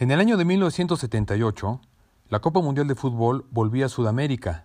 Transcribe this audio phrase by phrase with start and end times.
[0.00, 1.78] En el año de 1978,
[2.30, 4.64] la Copa Mundial de Fútbol volvía a Sudamérica,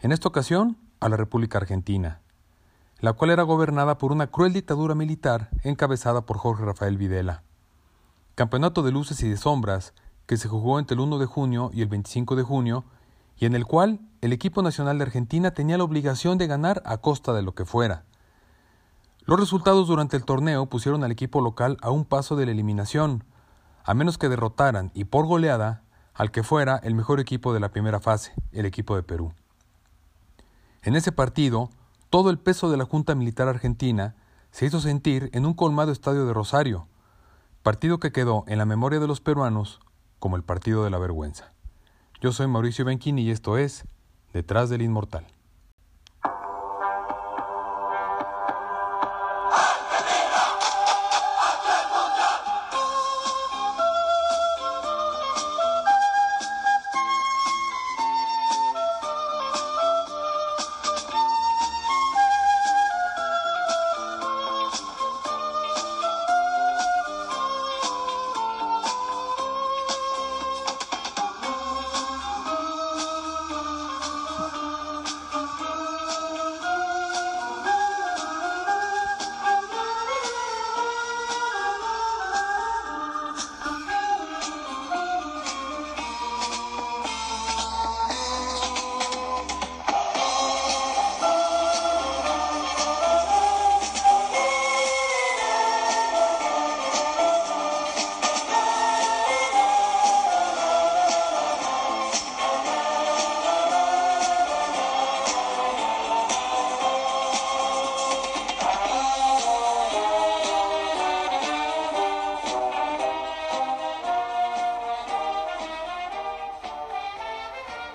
[0.00, 2.20] en esta ocasión a la República Argentina,
[2.98, 7.44] la cual era gobernada por una cruel dictadura militar encabezada por Jorge Rafael Videla.
[8.34, 9.94] Campeonato de luces y de sombras
[10.26, 12.84] que se jugó entre el 1 de junio y el 25 de junio
[13.38, 16.96] y en el cual el equipo nacional de Argentina tenía la obligación de ganar a
[16.96, 18.04] costa de lo que fuera.
[19.26, 23.22] Los resultados durante el torneo pusieron al equipo local a un paso de la eliminación,
[23.84, 25.82] a menos que derrotaran y por goleada
[26.14, 29.32] al que fuera el mejor equipo de la primera fase, el equipo de Perú.
[30.82, 31.70] En ese partido,
[32.10, 34.14] todo el peso de la Junta Militar Argentina
[34.50, 36.86] se hizo sentir en un colmado estadio de Rosario,
[37.62, 39.80] partido que quedó en la memoria de los peruanos
[40.18, 41.52] como el partido de la vergüenza.
[42.20, 43.84] Yo soy Mauricio Benquini y esto es
[44.32, 45.26] Detrás del Inmortal.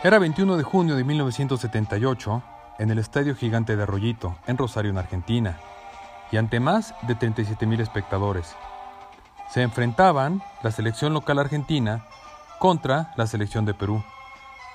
[0.08, 2.42] Era 21 de junio de 1978
[2.80, 5.60] en el Estadio Gigante de Arroyito, en Rosario, en Argentina,
[6.32, 8.56] y ante más de 37.000 espectadores.
[9.50, 12.06] Se enfrentaban la selección local argentina
[12.58, 14.02] contra la selección de Perú,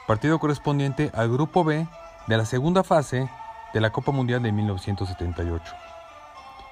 [0.07, 1.89] partido correspondiente al Grupo B
[2.27, 3.31] de la segunda fase
[3.73, 5.73] de la Copa Mundial de 1978.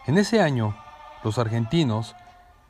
[0.07, 0.77] En ese año,
[1.25, 2.15] los argentinos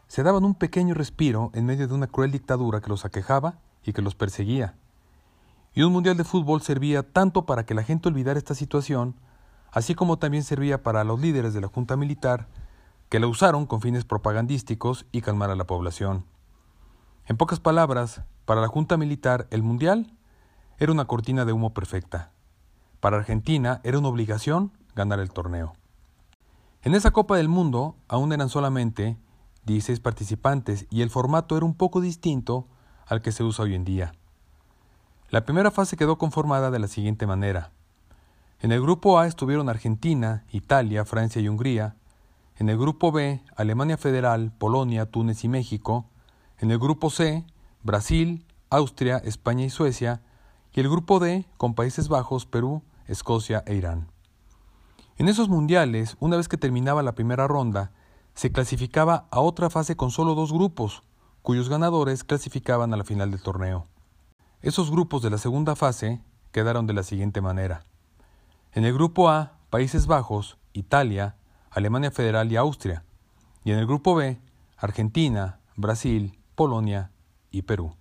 [0.07, 3.93] se daban un pequeño respiro en medio de una cruel dictadura que los aquejaba y
[3.93, 4.77] que los perseguía.
[5.73, 9.15] Y un Mundial de Fútbol servía tanto para que la gente olvidara esta situación,
[9.71, 12.49] así como también servía para los líderes de la Junta Militar,
[13.09, 16.25] que la usaron con fines propagandísticos y calmar a la población.
[17.27, 20.17] En pocas palabras, para la Junta Militar el Mundial
[20.79, 22.33] era una cortina de humo perfecta.
[22.99, 25.75] Para Argentina era una obligación ganar el torneo.
[26.83, 29.19] En esa Copa del Mundo aún eran solamente
[29.67, 32.67] 16 participantes y el formato era un poco distinto
[33.07, 34.13] al que se usa hoy en día.
[35.31, 37.71] La primera fase quedó conformada de la siguiente manera.
[38.61, 41.95] En el grupo A estuvieron Argentina, Italia, Francia y Hungría.
[42.57, 46.05] En el grupo B, Alemania Federal, Polonia, Túnez y México.
[46.59, 47.45] En el grupo C,
[47.85, 50.21] Brasil, Austria, España y Suecia.
[50.75, 54.09] Y el grupo D, con Países Bajos, Perú, Escocia e Irán.
[55.17, 57.93] En esos mundiales, una vez que terminaba la primera ronda,
[58.35, 61.05] se clasificaba a otra fase con solo dos grupos,
[61.43, 63.87] cuyos ganadores clasificaban a la final del torneo.
[64.63, 66.21] Esos grupos de la segunda fase
[66.53, 67.85] quedaron de la siguiente manera.
[68.73, 71.37] En el grupo A, Países Bajos, Italia,
[71.71, 73.05] Alemania Federal y Austria.
[73.65, 74.39] Y en el grupo B,
[74.77, 77.11] Argentina, Brasil, Polonia
[77.51, 77.97] y Perú.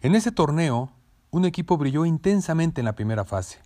[0.00, 0.90] En ese torneo,
[1.30, 3.60] un equipo brilló intensamente en la primera fase.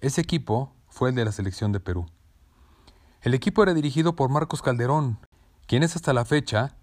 [0.00, 2.04] Ese equipo fue el de la selección de Perú.
[3.22, 5.18] El equipo era dirigido por Marcos Calderón,
[5.66, 6.76] quien es hasta la fecha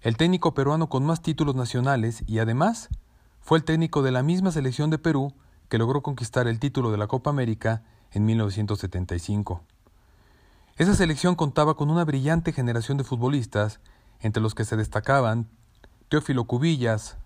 [0.00, 2.88] el técnico peruano con más títulos nacionales y además
[3.44, 5.34] fue el técnico de la misma selección de Perú
[5.68, 9.60] que logró conquistar el título de la Copa América en 1975.
[10.76, 13.80] Esa selección contaba con una brillante generación de futbolistas,
[14.20, 15.50] entre los que se destacaban
[16.08, 17.18] Teófilo Cubillas,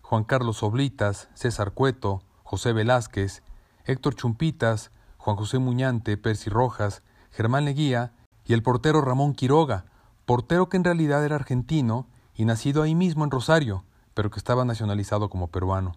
[0.00, 3.42] Juan Carlos Oblitas, César Cueto, José Velázquez,
[3.84, 8.14] Héctor Chumpitas, Juan José Muñante, Percy Rojas, Germán Leguía
[8.46, 9.84] y el portero Ramón Quiroga,
[10.24, 13.84] portero que en realidad era argentino y nacido ahí mismo en Rosario,
[14.18, 15.94] pero que estaba nacionalizado como peruano.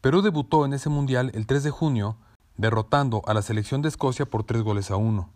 [0.00, 2.16] Perú debutó en ese mundial el 3 de junio,
[2.56, 5.30] derrotando a la selección de Escocia por tres goles a uno.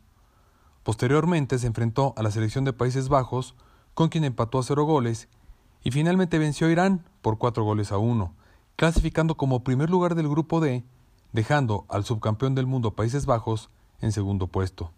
[0.84, 3.56] Posteriormente se enfrentó a la selección de Países Bajos,
[3.94, 5.28] con quien empató a cero goles,
[5.82, 8.36] y finalmente venció a Irán por cuatro goles a uno,
[8.76, 10.84] clasificando como primer lugar del grupo D,
[11.32, 13.68] dejando al subcampeón del mundo Países Bajos
[14.00, 14.92] en segundo puesto.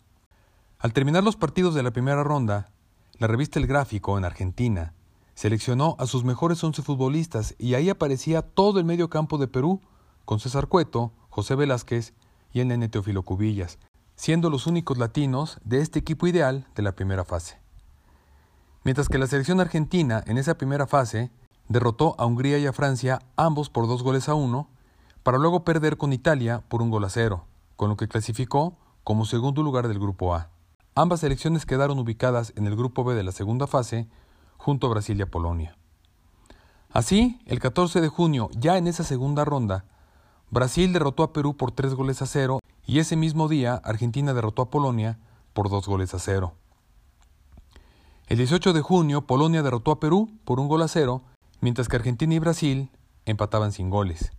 [0.78, 2.68] Al terminar los partidos de la primera ronda,
[3.16, 4.92] la revista El Gráfico en Argentina
[5.34, 9.80] seleccionó a sus mejores once futbolistas y ahí aparecía todo el medio campo de Perú,
[10.24, 12.14] con César Cueto, José Velázquez
[12.52, 13.78] y el nene Teofilo Cubillas,
[14.16, 17.58] siendo los únicos latinos de este equipo ideal de la primera fase.
[18.84, 21.30] Mientras que la selección argentina en esa primera fase
[21.68, 24.68] derrotó a Hungría y a Francia ambos por dos goles a uno,
[25.22, 27.46] para luego perder con Italia por un gol a cero,
[27.76, 30.50] con lo que clasificó como segundo lugar del Grupo A.
[30.94, 34.06] Ambas selecciones quedaron ubicadas en el Grupo B de la segunda fase,
[34.64, 35.76] junto a Brasil y a Polonia.
[36.90, 39.84] Así, el 14 de junio, ya en esa segunda ronda,
[40.50, 44.62] Brasil derrotó a Perú por tres goles a cero y ese mismo día Argentina derrotó
[44.62, 45.18] a Polonia
[45.52, 46.54] por dos goles a cero.
[48.26, 51.22] El 18 de junio, Polonia derrotó a Perú por un gol a cero,
[51.60, 52.90] mientras que Argentina y Brasil
[53.26, 54.32] empataban sin goles.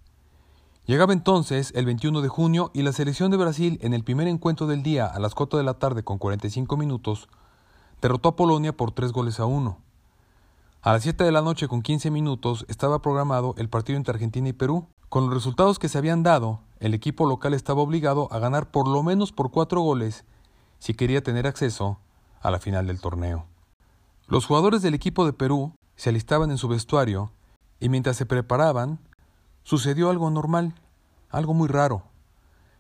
[0.88, 4.66] Llegaba entonces el 21 de junio y la selección de Brasil en el primer encuentro
[4.66, 7.30] del día a las 4 de la tarde con 45 minutos
[8.02, 9.85] derrotó a Polonia por 3 goles a 1.
[10.86, 14.50] A las 7 de la noche con 15 minutos estaba programado el partido entre Argentina
[14.50, 14.88] y Perú.
[15.10, 18.88] Con los resultados que se habían dado, el equipo local estaba obligado a ganar por
[18.88, 20.26] lo menos por 4 goles
[20.78, 21.98] si quería tener acceso
[22.40, 23.48] a la final del torneo.
[24.28, 27.32] Los jugadores del equipo de Perú se alistaban en su vestuario
[27.80, 29.00] y mientras se preparaban,
[29.64, 30.76] sucedió algo normal,
[31.32, 32.04] algo muy raro.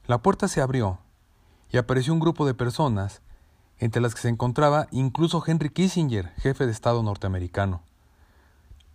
[0.05, 0.99] La puerta se abrió
[1.71, 3.23] y apareció un grupo de personas,
[3.79, 7.81] entre las que se encontraba incluso Henry Kissinger, jefe de Estado norteamericano.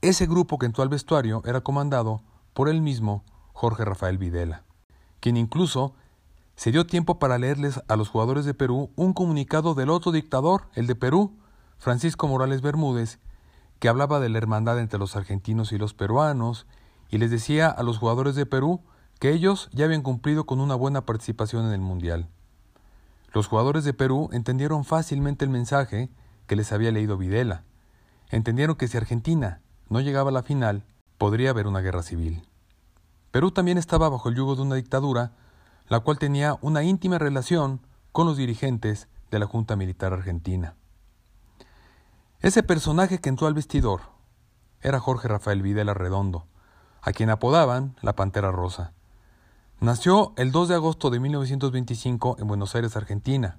[0.02, 2.22] Ese grupo que entró al vestuario era comandado
[2.54, 4.64] por el mismo Jorge Rafael Videla,
[5.20, 5.94] quien incluso
[6.56, 10.68] se dio tiempo para leerles a los jugadores de Perú un comunicado del otro dictador,
[10.74, 11.36] el de Perú,
[11.76, 13.18] Francisco Morales Bermúdez,
[13.78, 16.66] que hablaba de la hermandad entre los argentinos y los peruanos
[17.10, 18.80] y les decía a los jugadores de Perú
[19.18, 22.28] que ellos ya habían cumplido con una buena participación en el Mundial.
[23.34, 26.08] Los jugadores de Perú entendieron fácilmente el mensaje
[26.46, 27.64] que les había leído Videla.
[28.30, 29.60] Entendieron que si Argentina
[29.90, 30.84] no llegaba a la final,
[31.18, 32.42] podría haber una guerra civil.
[33.30, 35.32] Perú también estaba bajo el yugo de una dictadura,
[35.88, 37.80] la cual tenía una íntima relación
[38.12, 40.74] con los dirigentes de la Junta Militar Argentina.
[42.40, 44.00] Ese personaje que entró al vestidor
[44.80, 46.46] era Jorge Rafael Videla Redondo,
[47.02, 48.92] a quien apodaban la Pantera Rosa.
[49.80, 53.58] Nació el 2 de agosto de 1925 en Buenos Aires, Argentina,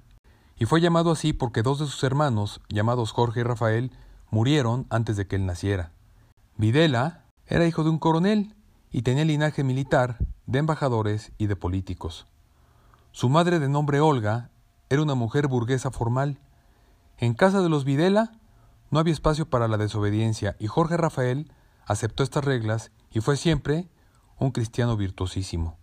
[0.56, 3.92] y fue llamado así porque dos de sus hermanos, llamados Jorge y Rafael,
[4.30, 5.92] murieron antes de que él naciera.
[6.62, 8.54] Videla era hijo de un coronel
[8.92, 12.28] y tenía linaje militar, de embajadores y de políticos.
[13.10, 14.52] Su madre de nombre Olga
[14.88, 16.38] era una mujer burguesa formal.
[17.18, 18.38] En casa de los Videla
[18.92, 21.50] no había espacio para la desobediencia y Jorge Rafael
[21.84, 23.88] aceptó estas reglas y fue siempre
[24.38, 25.78] un cristiano virtuosísimo.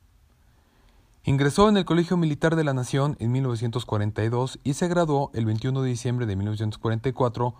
[1.25, 5.81] Ingresó en el Colegio Militar de la Nación en 1942 y se graduó el 21
[5.81, 7.53] de diciembre de 1944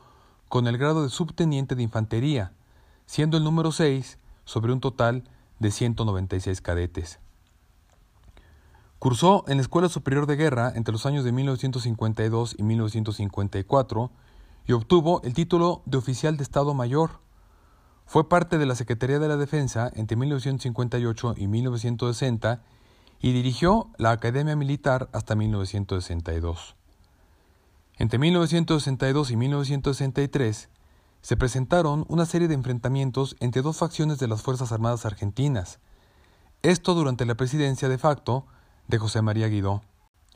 [0.48, 2.54] con el grado de subteniente de infantería,
[3.10, 5.24] siendo el número 6 sobre un total
[5.58, 7.20] de 196 cadetes.
[9.00, 14.12] Cursó en la Escuela Superior de Guerra entre los años de 1952 y 1954
[14.68, 17.20] y obtuvo el título de oficial de Estado Mayor
[18.06, 22.62] fue parte de la Secretaría de la Defensa entre 1958 y 1960
[23.22, 26.76] y dirigió la Academia Militar hasta 1962.
[27.98, 30.70] Entre 1962 y 1963
[31.22, 35.80] se presentaron una serie de enfrentamientos entre dos facciones de las Fuerzas Armadas argentinas,
[36.62, 38.46] esto durante la presidencia de facto
[38.88, 39.82] de José María Guidó.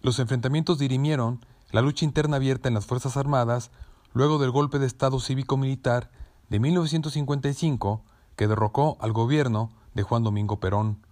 [0.01, 3.71] Los enfrentamientos dirimieron la lucha interna abierta en las Fuerzas Armadas
[4.13, 6.11] luego del golpe de Estado cívico-militar
[6.49, 8.03] de 1955
[8.35, 11.05] que derrocó al gobierno de Juan Domingo Perón,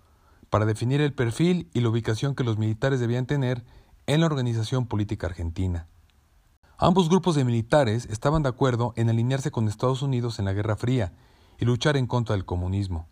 [0.50, 3.63] para definir el perfil y la ubicación que los militares debían tener
[4.08, 5.88] en la organización política argentina.
[6.84, 10.76] Ambos grupos de militares estaban de acuerdo en alinearse con Estados Unidos en la Guerra
[10.76, 11.14] Fría
[11.60, 13.08] y luchar en contra del comunismo,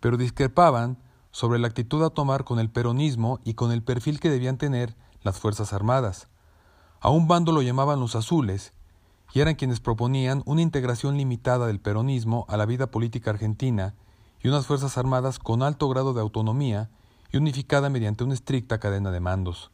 [0.00, 0.98] pero discrepaban
[1.30, 4.98] sobre la actitud a tomar con el peronismo y con el perfil que debían tener
[5.22, 6.28] las Fuerzas Armadas.
[7.00, 8.74] A un bando lo llamaban los azules
[9.32, 13.94] y eran quienes proponían una integración limitada del peronismo a la vida política argentina
[14.42, 16.90] y unas Fuerzas Armadas con alto grado de autonomía
[17.32, 19.70] y unificada mediante una estricta cadena de mandos.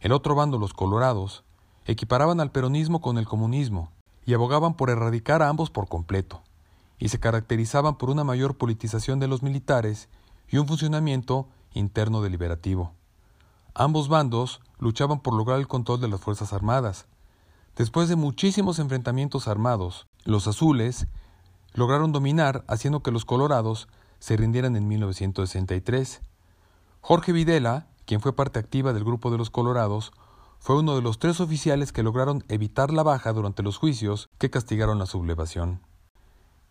[0.00, 1.44] El otro bando, los colorados,
[1.86, 3.90] equiparaban al peronismo con el comunismo
[4.24, 6.42] y abogaban por erradicar a ambos por completo,
[6.98, 10.08] y se caracterizaban por una mayor politización de los militares
[10.48, 12.92] y un funcionamiento interno deliberativo.
[13.74, 17.06] Ambos bandos luchaban por lograr el control de las Fuerzas Armadas,
[17.76, 21.08] Después de muchísimos enfrentamientos armados, los azules
[21.74, 23.86] lograron dominar haciendo que los colorados
[24.18, 26.22] se rindieran en 1963.
[27.02, 30.12] Jorge Videla, quien fue parte activa del grupo de los colorados,
[30.66, 34.50] fue uno de los tres oficiales que lograron evitar la baja durante los juicios que
[34.50, 35.80] castigaron la sublevación.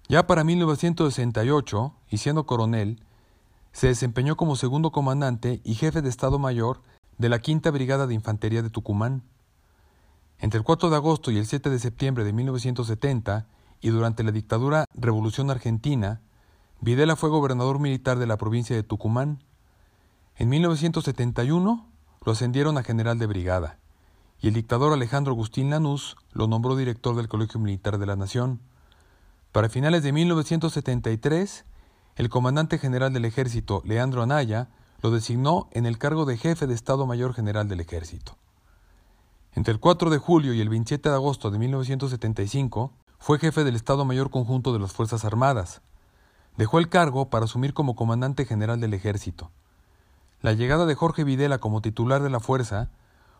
[0.10, 3.02] Ya para 1968, y siendo coronel,
[3.72, 6.82] se desempeñó como segundo comandante y jefe de Estado Mayor
[7.18, 9.24] de la Quinta Brigada de Infantería de Tucumán.
[10.40, 13.48] Entre el 4 de agosto y el 7 de septiembre de 1970,
[13.80, 16.20] y durante la dictadura Revolución Argentina,
[16.82, 19.42] Videla fue gobernador militar de la provincia de Tucumán.
[20.36, 21.88] En 1971
[22.26, 23.80] lo ascendieron a general de brigada,
[24.42, 28.60] y el dictador Alejandro Agustín Lanús lo nombró director del Colegio Militar de la Nación.
[29.52, 31.66] Para finales de 1973,
[32.16, 34.70] el comandante general del ejército, Leandro Anaya,
[35.02, 38.38] lo designó en el cargo de jefe de Estado Mayor General del Ejército.
[39.54, 43.76] Entre el 4 de julio y el 27 de agosto de 1975, fue jefe del
[43.76, 45.82] Estado Mayor Conjunto de las Fuerzas Armadas.
[46.58, 49.52] Dejó el cargo para asumir como comandante general del Ejército.
[50.42, 52.90] La llegada de Jorge Videla como titular de la fuerza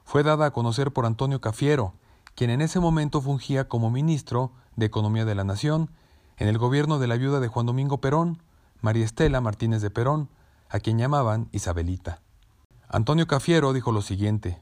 [0.06, 1.94] fue dada a conocer por Antonio Cafiero,
[2.36, 5.90] quien en ese momento fungía como ministro de Economía de la Nación
[6.38, 8.42] en el gobierno de la viuda de Juan Domingo Perón,
[8.82, 10.30] María Estela Martínez de Perón,
[10.70, 12.22] a quien llamaban Isabelita.
[12.88, 14.62] Antonio Cafiero dijo lo siguiente: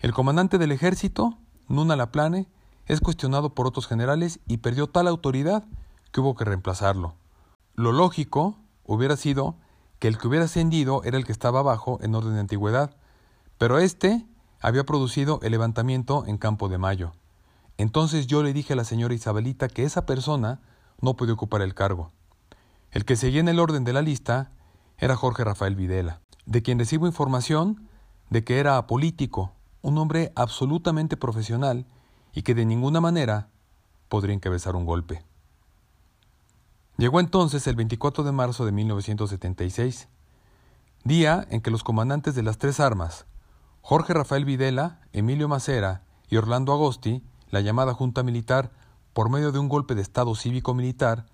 [0.00, 2.48] El comandante del ejército, Nuna Laplane,
[2.86, 5.64] es cuestionado por otros generales y perdió tal autoridad
[6.12, 7.14] que hubo que reemplazarlo.
[7.74, 9.56] Lo lógico hubiera sido
[9.98, 12.96] que el que hubiera ascendido era el que estaba abajo en orden de antigüedad,
[13.58, 14.24] pero éste
[14.66, 17.12] había producido el levantamiento en Campo de Mayo.
[17.78, 20.60] Entonces yo le dije a la señora Isabelita que esa persona
[21.00, 22.10] no podía ocupar el cargo.
[22.90, 24.50] El que seguía en el orden de la lista
[24.98, 27.88] era Jorge Rafael Videla, de quien recibo información
[28.28, 31.86] de que era apolítico, un hombre absolutamente profesional
[32.34, 33.50] y que de ninguna manera
[34.08, 35.22] podría encabezar un golpe.
[36.96, 40.08] Llegó entonces el 24 de marzo de 1976,
[41.04, 43.26] día en que los comandantes de las tres armas,
[43.88, 48.72] Jorge Rafael Videla, Emilio Macera y Orlando Agosti, la llamada Junta Militar,
[49.12, 51.26] por medio de un golpe de Estado cívico-militar,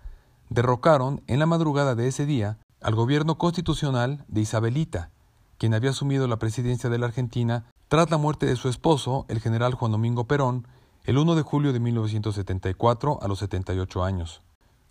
[0.50, 5.08] derrocaron en la madrugada de ese día al gobierno constitucional de Isabelita,
[5.56, 9.40] quien había asumido la presidencia de la Argentina tras la muerte de su esposo, el
[9.40, 10.68] general Juan Domingo Perón,
[11.04, 14.42] el 1 de julio de 1974 a los 78 años.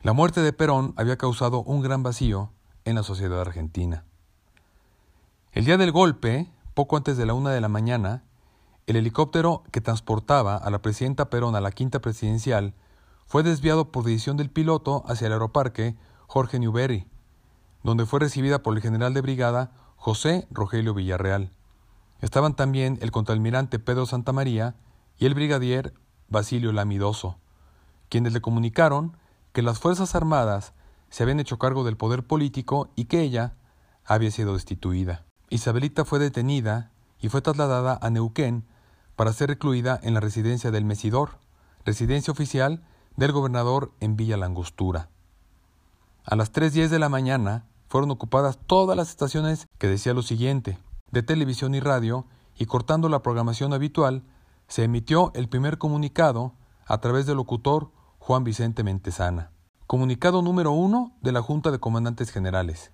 [0.02, 2.50] La muerte de Perón había causado un gran vacío
[2.86, 4.04] en la sociedad argentina.
[5.52, 6.50] El día del golpe,
[6.82, 8.24] poco antes de la una de la mañana,
[8.88, 12.74] el helicóptero que transportaba a la presidenta Perón a la quinta presidencial
[13.28, 15.96] fue desviado por decisión del piloto hacia el aeroparque
[16.26, 17.08] Jorge Newbery,
[17.84, 21.52] donde fue recibida por el general de brigada José Rogelio Villarreal.
[22.20, 24.74] Estaban también el contraalmirante Pedro Santamaría
[25.20, 25.94] y el brigadier
[26.30, 27.38] Basilio Lamidoso,
[28.10, 29.16] quienes le comunicaron
[29.54, 30.74] que las Fuerzas Armadas
[31.12, 33.54] se habían hecho cargo del poder político y que ella
[34.04, 35.28] había sido destituida.
[35.52, 38.66] Isabelita fue detenida y fue trasladada a Neuquén
[39.18, 41.40] para ser recluida en la residencia del Mesidor,
[41.84, 42.82] residencia oficial
[43.18, 45.10] del gobernador en Villa Langostura.
[46.24, 50.80] A las 3.10 de la mañana fueron ocupadas todas las estaciones que decía lo siguiente,
[51.12, 52.26] de televisión y radio,
[52.58, 54.24] y cortando la programación habitual,
[54.70, 56.54] se emitió el primer comunicado
[56.86, 59.52] a través del locutor Juan Vicente Mentesana.
[59.86, 62.94] Comunicado número uno de la Junta de Comandantes Generales.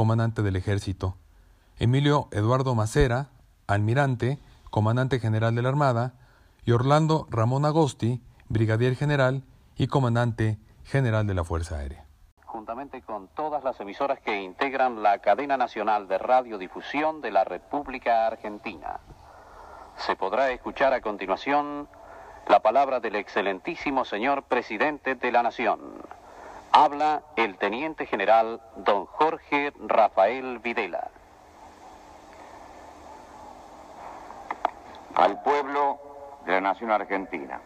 [0.00, 1.18] Comandante del Ejército.
[1.78, 3.28] Emilio Eduardo Macera,
[3.66, 4.38] Almirante,
[4.70, 6.14] Comandante General de la Armada,
[6.64, 9.42] y Orlando Ramón Agosti, Brigadier General
[9.76, 12.06] y Comandante General de la Fuerza Aérea.
[12.46, 18.26] Juntamente con todas las emisoras que integran la cadena nacional de radiodifusión de la República
[18.26, 19.00] Argentina.
[19.96, 21.90] Se podrá escuchar a continuación
[22.48, 25.78] la palabra del excelentísimo señor presidente de la Nación.
[26.72, 31.10] Habla el teniente general don Jorge Rafael Videla.
[35.16, 35.98] Al pueblo
[36.46, 37.60] de la Nación Argentina.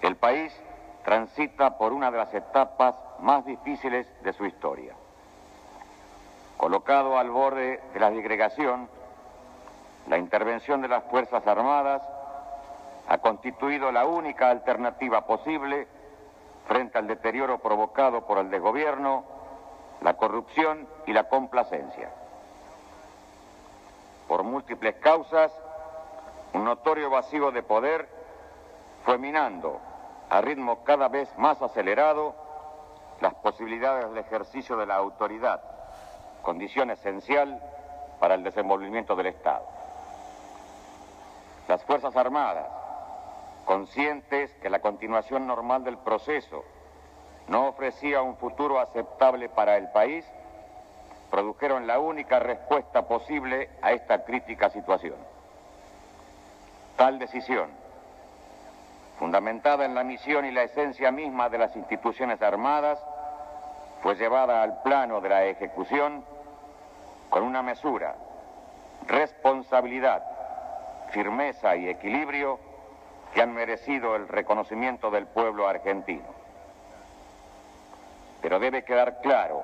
[0.00, 0.58] El país
[1.04, 4.94] transita por una de las etapas más difíciles de su historia.
[6.56, 8.88] Colocado al borde de la disgregación,
[10.08, 12.00] la intervención de las Fuerzas Armadas
[13.06, 15.86] ha constituido la única alternativa posible
[16.66, 19.24] frente al deterioro provocado por el desgobierno,
[20.00, 22.10] la corrupción y la complacencia.
[24.28, 25.52] Por múltiples causas,
[26.52, 28.08] un notorio vacío de poder
[29.04, 29.80] fue minando
[30.28, 32.34] a ritmo cada vez más acelerado
[33.20, 35.62] las posibilidades de ejercicio de la autoridad,
[36.42, 37.60] condición esencial
[38.18, 39.64] para el desenvolvimiento del Estado.
[41.68, 42.66] Las Fuerzas Armadas,
[43.66, 46.64] conscientes que la continuación normal del proceso
[47.48, 50.24] no ofrecía un futuro aceptable para el país,
[51.30, 55.16] produjeron la única respuesta posible a esta crítica situación.
[56.96, 57.68] Tal decisión,
[59.18, 62.98] fundamentada en la misión y la esencia misma de las instituciones armadas,
[64.02, 66.24] fue llevada al plano de la ejecución
[67.28, 68.14] con una mesura,
[69.08, 70.22] responsabilidad,
[71.10, 72.58] firmeza y equilibrio
[73.32, 76.24] que han merecido el reconocimiento del pueblo argentino.
[78.40, 79.62] Pero debe quedar claro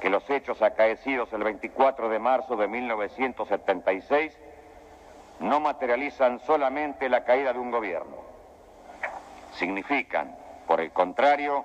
[0.00, 4.36] que los hechos acaecidos el 24 de marzo de 1976
[5.40, 8.16] no materializan solamente la caída de un gobierno.
[9.54, 11.64] Significan, por el contrario,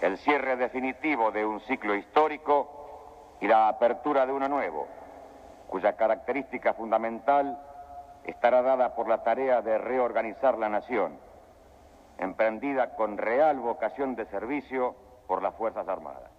[0.00, 4.88] el cierre definitivo de un ciclo histórico y la apertura de uno nuevo,
[5.68, 7.58] cuya característica fundamental
[8.24, 11.18] estará dada por la tarea de reorganizar la nación,
[12.18, 14.94] emprendida con real vocación de servicio
[15.26, 16.30] por las Fuerzas Armadas.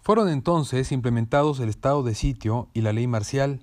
[0.00, 3.60] Fueron entonces implementados el estado de sitio y la ley marcial,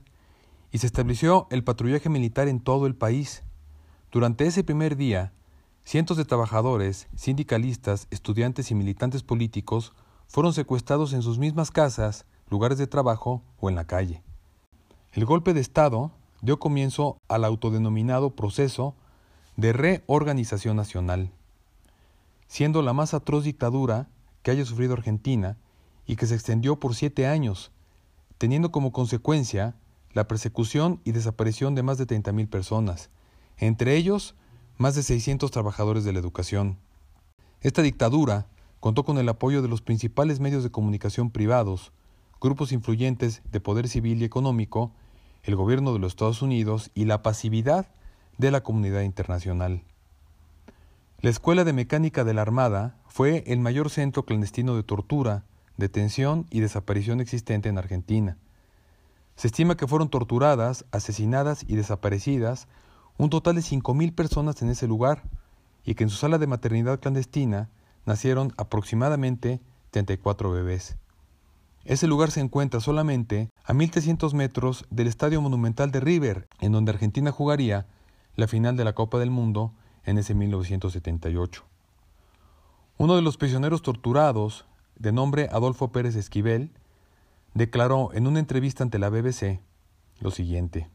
[0.72, 3.44] y se estableció el patrullaje militar en todo el país.
[4.12, 5.34] Durante ese primer día,
[5.84, 9.94] cientos de trabajadores, sindicalistas, estudiantes y militantes políticos
[10.28, 14.24] fueron secuestrados en sus mismas casas, lugares de trabajo o en la calle.
[15.12, 16.12] El golpe de Estado
[16.42, 18.96] dio comienzo al autodenominado proceso
[19.58, 21.32] de reorganización nacional,
[22.48, 24.10] siendo la más atroz dictadura
[24.42, 25.58] que haya sufrido Argentina
[26.06, 27.72] y que se extendió por siete años,
[28.38, 29.76] teniendo como consecuencia
[30.14, 33.10] la persecución y desaparición de más de 30.000 personas,
[33.58, 34.36] entre ellos
[34.78, 36.78] más de 600 trabajadores de la educación.
[37.62, 38.48] Esta dictadura
[38.80, 41.94] contó con el apoyo de los principales medios de comunicación privados,
[42.42, 44.92] grupos influyentes de poder civil y económico,
[45.44, 47.88] el gobierno de los Estados Unidos y la pasividad
[48.38, 49.84] de la comunidad internacional.
[51.20, 55.44] La Escuela de Mecánica de la Armada fue el mayor centro clandestino de tortura,
[55.78, 58.38] detención y desaparición existente en Argentina.
[59.36, 62.68] Se estima que fueron torturadas, asesinadas y desaparecidas
[63.18, 65.24] un total de 5.000 personas en ese lugar
[65.86, 67.70] y que en su sala de maternidad clandestina
[68.06, 70.98] nacieron aproximadamente 34 bebés.
[71.84, 76.92] Ese lugar se encuentra solamente a 1.300 metros del Estadio Monumental de River, en donde
[76.92, 77.88] Argentina jugaría
[78.36, 79.74] la final de la Copa del Mundo
[80.06, 81.64] en ese 1978.
[82.98, 84.66] Uno de los prisioneros torturados,
[84.96, 86.72] de nombre Adolfo Pérez Esquivel,
[87.56, 89.60] declaró en una entrevista ante la BBC
[90.20, 90.88] lo siguiente.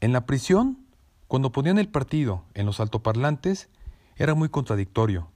[0.00, 0.78] En la prisión,
[1.28, 3.68] cuando ponían el partido en los altoparlantes,
[4.16, 5.28] era muy contradictorio,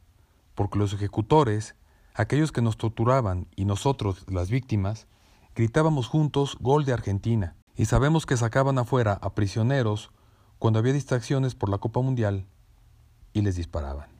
[0.57, 1.77] porque los ejecutores
[2.15, 5.07] aquellos que nos torturaban y nosotros, las víctimas,
[5.55, 10.11] gritábamos juntos gol de Argentina, y sabemos que sacaban afuera a prisioneros
[10.59, 12.47] cuando había distracciones por la Copa Mundial
[13.33, 14.20] y les disparaban.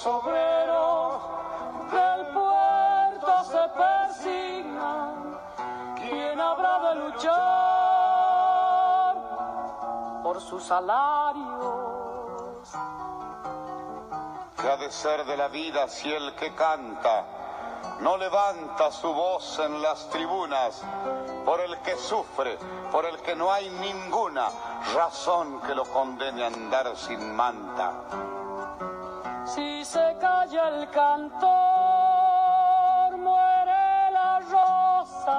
[0.00, 1.22] los obreros
[1.92, 5.38] del puerto se persignan.
[5.96, 7.60] ¿Quién habrá de luchar?
[10.40, 11.50] sus salarios.
[14.58, 17.26] ¿Qué ha de ser de la vida si el que canta
[18.00, 20.82] no levanta su voz en las tribunas
[21.44, 22.58] por el que sufre,
[22.90, 24.48] por el que no hay ninguna
[24.94, 28.39] razón que lo condene a andar sin manta?
[29.54, 31.48] Si se calla el cantor,
[33.18, 35.38] muere la rosa.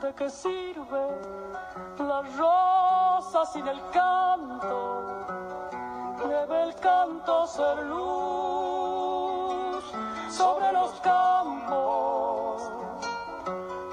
[0.00, 1.42] ¿De qué sirve?
[1.98, 5.26] la rosa sin el canto,
[6.28, 9.84] debe el canto ser luz
[10.28, 12.62] sobre los campos,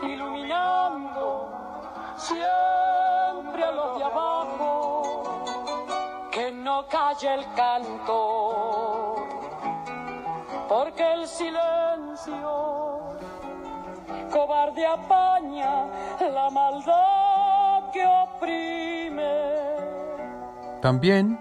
[0.04, 1.50] iluminando
[2.18, 2.59] siempre
[6.90, 9.16] calle el canto,
[10.68, 13.00] porque el silencio
[14.32, 15.86] cobarde apaña
[16.20, 19.60] la maldad que oprime.
[20.82, 21.40] También,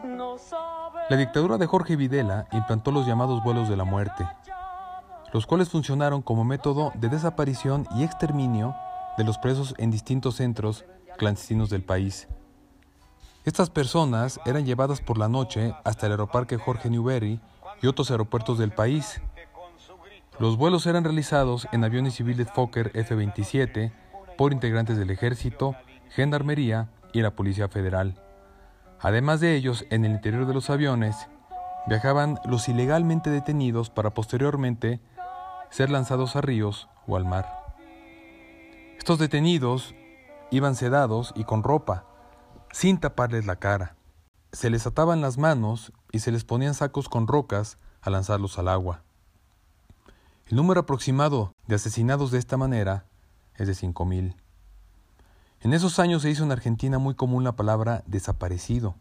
[1.08, 4.28] la dictadura de Jorge Videla implantó los llamados vuelos de la muerte,
[5.32, 8.74] los cuales funcionaron como método de desaparición y exterminio
[9.16, 10.84] de los presos en distintos centros
[11.16, 12.28] clandestinos del país.
[13.48, 17.40] Estas personas eran llevadas por la noche hasta el aeroparque Jorge Newbery
[17.80, 19.22] y otros aeropuertos del país.
[20.38, 23.90] Los vuelos eran realizados en aviones civiles Fokker F-27
[24.36, 25.74] por integrantes del ejército,
[26.10, 28.22] gendarmería y la Policía Federal.
[29.00, 31.16] Además de ellos, en el interior de los aviones
[31.86, 35.00] viajaban los ilegalmente detenidos para posteriormente
[35.70, 37.48] ser lanzados a ríos o al mar.
[38.98, 39.94] Estos detenidos
[40.50, 42.04] iban sedados y con ropa,
[42.72, 43.96] sin taparles la cara.
[44.52, 48.68] Se les ataban las manos y se les ponían sacos con rocas a lanzarlos al
[48.68, 49.02] agua.
[50.46, 53.04] El número aproximado de asesinados de esta manera
[53.56, 54.34] es de 5.000.
[55.60, 58.94] En esos años se hizo en Argentina muy común la palabra desaparecido,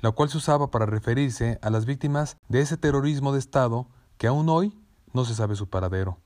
[0.00, 3.86] la cual se usaba para referirse a las víctimas de ese terrorismo de Estado
[4.18, 4.76] que aún hoy
[5.12, 6.18] no se sabe su paradero.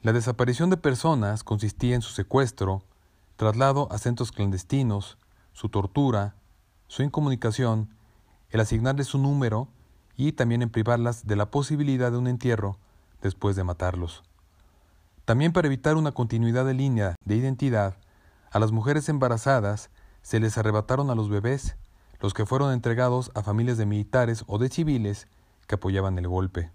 [0.00, 2.82] La desaparición de personas consistía en su secuestro,
[3.36, 5.16] traslado a centros clandestinos,
[5.52, 6.34] su tortura,
[6.86, 7.94] su incomunicación,
[8.50, 9.68] el asignarles su número
[10.16, 12.78] y también en privarlas de la posibilidad de un entierro
[13.22, 14.22] después de matarlos.
[15.24, 17.96] También para evitar una continuidad de línea de identidad,
[18.50, 21.76] a las mujeres embarazadas se les arrebataron a los bebés,
[22.20, 25.28] los que fueron entregados a familias de militares o de civiles
[25.66, 26.70] que apoyaban el golpe.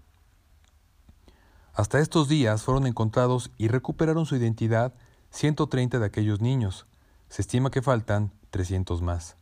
[1.74, 4.94] Hasta estos días fueron encontrados y recuperaron su identidad
[5.30, 6.86] 130 de aquellos niños.
[7.28, 9.36] Se estima que faltan 300 más.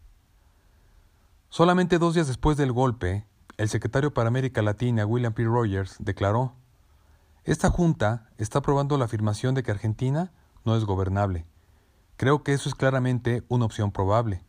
[1.48, 5.44] Solamente dos días después del golpe, el secretario para América Latina, William P.
[5.44, 6.54] Rogers, declaró,
[7.44, 10.32] Esta junta está aprobando la afirmación de que Argentina
[10.64, 11.46] no es gobernable.
[12.16, 14.44] Creo que eso es claramente una opción probable.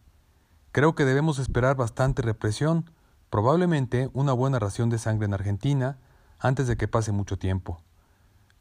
[0.72, 2.90] Creo que debemos esperar bastante represión,
[3.30, 5.98] probablemente una buena ración de sangre en Argentina,
[6.40, 7.82] antes de que pase mucho tiempo.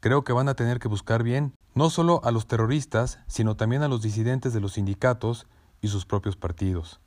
[0.00, 3.82] Creo que van a tener que buscar bien no solo a los terroristas, sino también
[3.82, 5.46] a los disidentes de los sindicatos
[5.80, 7.00] y sus propios partidos.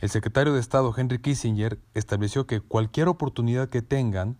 [0.00, 4.36] El secretario de Estado Henry Kissinger estableció que cualquier oportunidad que tengan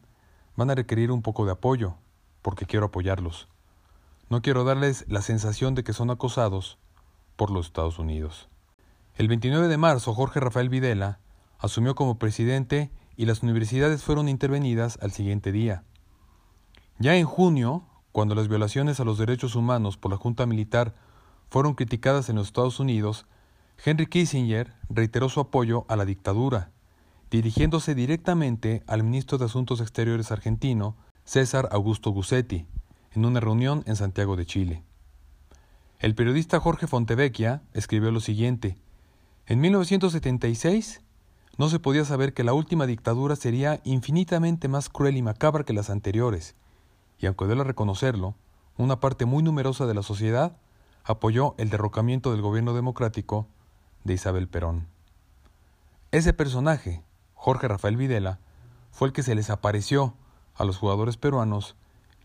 [0.54, 1.94] van a requerir un poco de apoyo,
[2.42, 3.48] porque quiero apoyarlos.
[4.28, 6.78] No quiero darles la sensación de que son acosados
[7.36, 8.48] por los Estados Unidos.
[9.16, 11.20] El 29 de marzo, Jorge Rafael Videla
[11.58, 15.84] asumió como presidente y las universidades fueron intervenidas al siguiente día.
[16.98, 20.94] Ya en junio, cuando las violaciones a los derechos humanos por la Junta Militar
[21.48, 23.26] fueron criticadas en los Estados Unidos,
[23.84, 26.70] Henry Kissinger reiteró su apoyo a la dictadura,
[27.30, 32.66] dirigiéndose directamente al ministro de Asuntos Exteriores argentino, César Augusto Gussetti,
[33.12, 34.82] en una reunión en Santiago de Chile.
[35.98, 38.76] El periodista Jorge Fontevecchia escribió lo siguiente:
[39.46, 41.02] En 1976
[41.58, 45.72] no se podía saber que la última dictadura sería infinitamente más cruel y macabra que
[45.72, 46.54] las anteriores,
[47.18, 48.34] y aunque duele reconocerlo,
[48.76, 50.58] una parte muy numerosa de la sociedad
[51.04, 53.48] apoyó el derrocamiento del gobierno democrático
[54.06, 54.86] de Isabel Perón.
[56.12, 57.02] Ese personaje,
[57.34, 58.38] Jorge Rafael Videla,
[58.92, 60.14] fue el que se les apareció
[60.54, 61.76] a los jugadores peruanos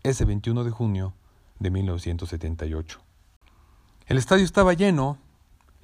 [0.02, 1.12] ese 21 de junio
[1.58, 3.00] de 1978.
[4.06, 5.18] El estadio estaba lleno,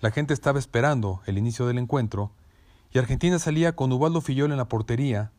[0.00, 2.30] la gente estaba esperando el inicio del encuentro,
[2.92, 5.32] y Argentina salía con Ubaldo Fillol en la portería,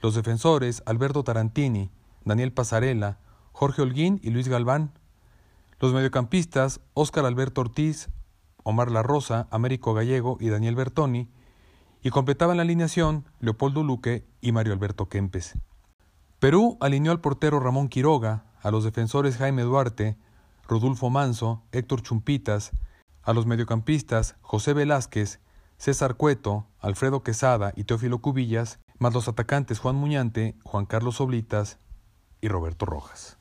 [0.00, 1.90] los defensores Alberto Tarantini,
[2.24, 3.18] Daniel Pasarela,
[3.52, 4.92] Jorge Holguín y Luis Galván,
[5.78, 8.08] los mediocampistas Óscar Alberto Ortiz,
[8.68, 11.28] Omar La Rosa, Américo Gallego y Daniel Bertoni,
[12.02, 15.56] y completaban la alineación Leopoldo Luque y Mario Alberto Kempes.
[16.40, 20.18] Perú alineó al portero Ramón Quiroga, a los defensores Jaime Duarte,
[20.66, 22.72] Rodolfo Manso, Héctor Chumpitas,
[23.22, 25.38] a los mediocampistas José Velázquez,
[25.78, 31.78] César Cueto, Alfredo Quesada y Teófilo Cubillas, más los atacantes Juan Muñante, Juan Carlos Oblitas
[32.40, 33.38] y Roberto Rojas.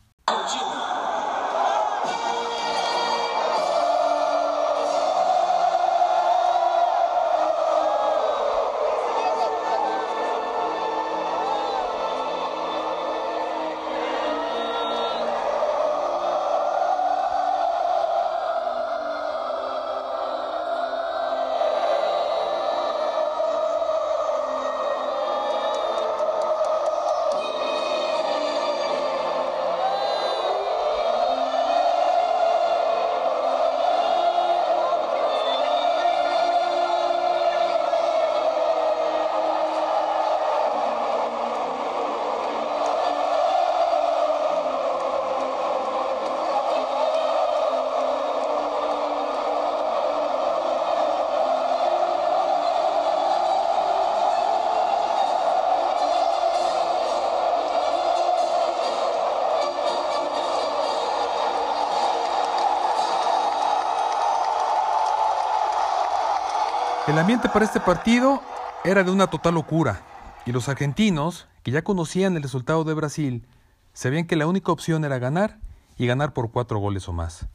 [67.16, 68.42] El ambiente para este partido
[68.84, 70.04] era de una total locura,
[70.46, 73.48] y los argentinos, que ya conocían el resultado de Brasil,
[73.94, 75.62] sabían que la única opción era ganar
[75.98, 77.48] y ganar por cuatro goles o más.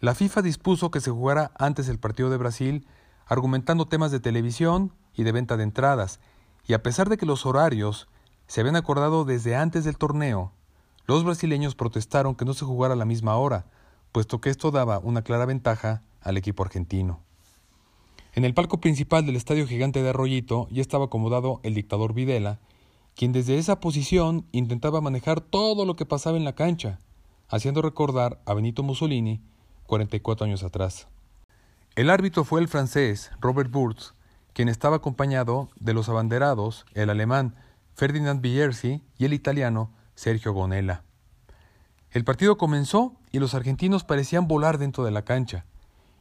[0.00, 2.84] La FIFA dispuso que se jugara antes el partido de Brasil,
[3.26, 6.18] argumentando temas de televisión y de venta de entradas,
[6.66, 8.08] y a pesar de que los horarios
[8.48, 10.50] se habían acordado desde antes del torneo,
[11.06, 13.66] los brasileños protestaron que no se jugara a la misma hora,
[14.10, 17.27] puesto que esto daba una clara ventaja al equipo argentino.
[18.38, 22.60] En el palco principal del Estadio Gigante de Arroyito ya estaba acomodado el dictador Videla,
[23.16, 27.00] quien desde esa posición intentaba manejar todo lo que pasaba en la cancha,
[27.48, 29.40] haciendo recordar a Benito Mussolini
[29.88, 31.08] 44 años atrás.
[31.96, 34.14] El árbitro fue el francés Robert Burtz,
[34.52, 37.56] quien estaba acompañado de los abanderados, el alemán
[37.96, 41.02] Ferdinand Villersi y el italiano Sergio Gonella.
[42.12, 45.66] El partido comenzó y los argentinos parecían volar dentro de la cancha,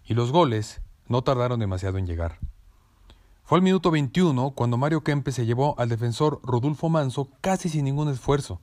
[0.03, 2.39] y los goles no tardaron demasiado en llegar.
[3.43, 7.85] Fue al minuto 21 cuando Mario Kempe se llevó al defensor Rodolfo Manso casi sin
[7.85, 8.59] ningún esfuerzo.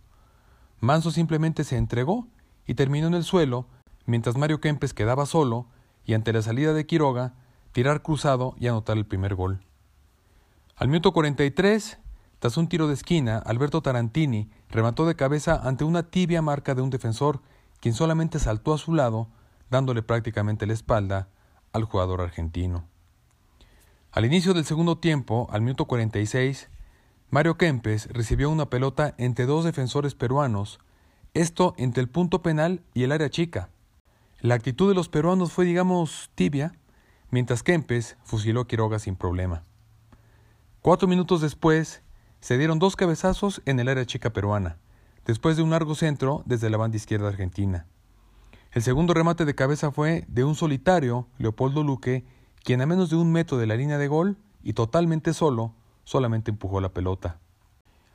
[0.81, 2.27] Manso simplemente se entregó
[2.67, 3.67] y terminó en el suelo,
[4.05, 5.67] mientras Mario Kempes quedaba solo
[6.05, 7.33] y ante la salida de Quiroga,
[7.73, 9.65] tirar cruzado y anotar el primer gol.
[10.77, 11.99] Al minuto 43,
[12.39, 16.83] tras un tiro de esquina, Alberto Tarantini remató de cabeza ante una tibia marca de
[16.83, 17.41] un defensor,
[17.81, 19.29] quien solamente saltó a su lado,
[19.71, 21.29] dándole prácticamente la espalda
[21.75, 22.89] al jugador argentino.
[24.11, 26.71] Al inicio del segundo tiempo, al minuto 46,
[27.31, 30.79] Mario Kempes recibió una pelota entre dos defensores peruanos,
[31.35, 33.71] esto entre el punto penal y el área chica.
[34.41, 36.73] La actitud de los peruanos fue, digamos, tibia,
[37.31, 39.65] mientras Kempes fusiló a Quiroga sin problema.
[40.81, 42.03] Cuatro minutos después,
[42.41, 44.77] se dieron dos cabezazos en el área chica peruana,
[45.25, 47.87] después de un largo centro desde la banda izquierda argentina.
[48.75, 52.27] El segundo remate de cabeza fue de un solitario, Leopoldo Luque,
[52.65, 56.51] quien a menos de un metro de la línea de gol y totalmente solo, solamente
[56.51, 57.39] empujó la pelota.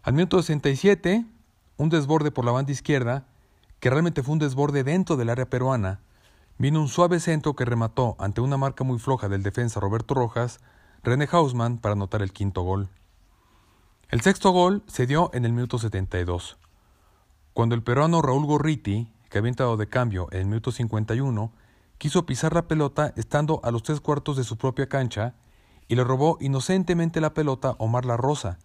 [0.04, 1.26] Al minuto 67,
[1.78, 3.26] un desborde por la banda izquierda,
[3.80, 6.02] que realmente fue un desborde dentro del área peruana,
[6.58, 10.60] vino un suave centro que remató ante una marca muy floja del defensa Roberto Rojas,
[11.04, 12.90] René Hausmann para anotar el quinto gol.
[14.10, 16.58] El sexto gol se dio en el minuto 72,
[17.54, 21.52] cuando el peruano Raúl Gorriti, que había entrado de cambio en el minuto 51,
[21.98, 25.36] quiso pisar la pelota estando a los tres cuartos de su propia cancha
[25.88, 28.60] y le robó inocentemente la pelota Omar La Rosa,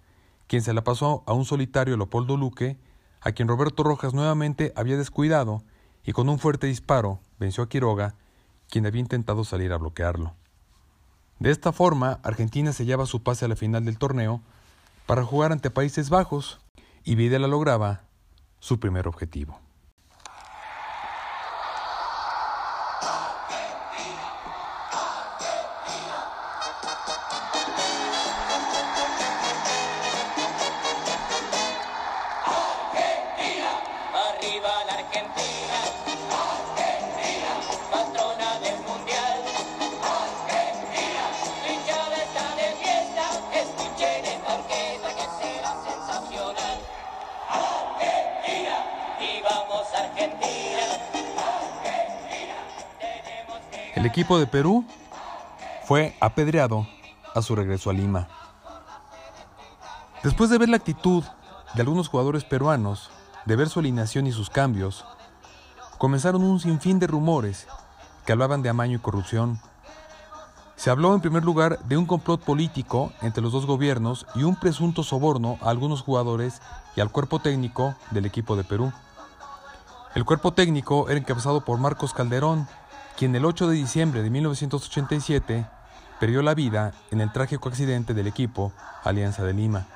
[0.47, 2.79] quien se la pasó a un solitario Leopoldo Luque
[3.21, 5.63] a quien Roberto Rojas nuevamente había descuidado
[6.05, 8.15] y con un fuerte disparo venció a Quiroga,
[8.69, 10.35] quien había intentado salir a bloquearlo.
[11.39, 14.43] De esta forma, Argentina sellaba su pase a la final del torneo
[15.07, 16.61] para jugar ante Países Bajos
[17.03, 18.03] y Videla lograba
[18.61, 19.64] su primer objetivo.
[54.15, 54.85] Equipo de Perú
[55.87, 56.87] fue apedreado
[57.35, 58.29] a su regreso a Lima.
[60.23, 61.25] Después de ver la actitud
[61.75, 63.11] de algunos jugadores peruanos,
[63.45, 65.05] de ver su alineación y sus cambios,
[65.99, 67.67] comenzaron un sinfín de rumores
[68.25, 69.59] que hablaban de amaño y corrupción.
[70.77, 74.55] Se habló en primer lugar de un complot político entre los dos gobiernos y un
[74.55, 76.63] presunto soborno a algunos jugadores
[76.95, 78.93] y al cuerpo técnico del equipo de Perú.
[80.15, 82.69] El cuerpo técnico era encabezado por Marcos Calderón,
[83.17, 85.67] quien el 8 de diciembre de 1987
[86.19, 88.73] perdió la vida en el trágico accidente del equipo
[89.05, 89.87] Alianza de Lima.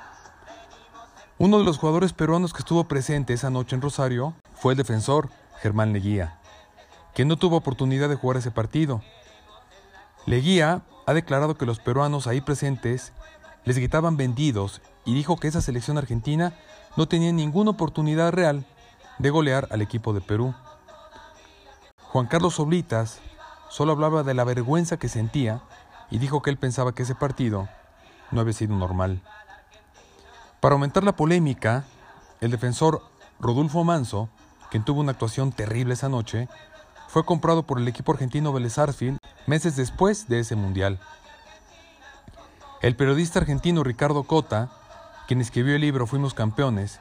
[1.37, 5.29] Uno de los jugadores peruanos que estuvo presente esa noche en Rosario fue el defensor
[5.61, 6.37] Germán Leguía,
[7.13, 9.01] quien no tuvo oportunidad de jugar ese partido.
[10.25, 13.13] Leguía ha declarado que los peruanos ahí presentes
[13.65, 16.53] les gritaban vendidos y dijo que esa selección argentina
[16.97, 18.65] no tenía ninguna oportunidad real
[19.17, 20.53] de golear al equipo de Perú.
[22.11, 23.19] Juan Carlos Oblitas
[23.69, 25.61] solo hablaba de la vergüenza que sentía
[26.09, 27.69] y dijo que él pensaba que ese partido
[28.31, 29.21] no había sido normal.
[30.59, 31.85] Para aumentar la polémica,
[32.41, 33.03] el defensor
[33.39, 34.27] Rodolfo Manso,
[34.71, 36.49] quien tuvo una actuación terrible esa noche,
[37.09, 38.77] fue comprado por el equipo argentino Vélez
[39.45, 40.99] meses después de ese mundial.
[42.81, 44.71] El periodista argentino Ricardo Cota,
[45.27, 46.99] quien escribió el libro Fuimos Campeones,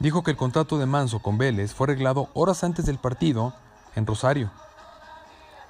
[0.00, 3.54] dijo que el contrato de Manso con Vélez fue arreglado horas antes del partido
[3.94, 4.50] en Rosario.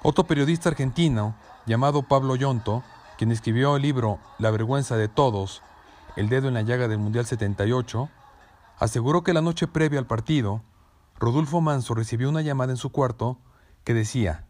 [0.03, 2.83] Otro periodista argentino, llamado Pablo Yonto,
[3.17, 5.61] quien escribió el libro La vergüenza de todos,
[6.15, 8.09] el dedo en la llaga del Mundial 78,
[8.79, 10.63] aseguró que la noche previa al partido,
[11.19, 13.37] Rodolfo Manso recibió una llamada en su cuarto
[13.83, 14.45] que decía,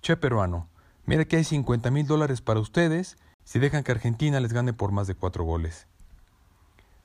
[0.00, 0.68] Che peruano,
[1.04, 4.90] mira que hay 50 mil dólares para ustedes si dejan que Argentina les gane por
[4.90, 5.86] más de cuatro goles.